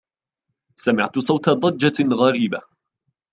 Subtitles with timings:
[0.75, 2.61] سمعت صوت ضجة غريبة.